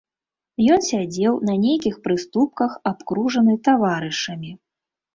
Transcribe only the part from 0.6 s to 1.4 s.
Ён сядзеў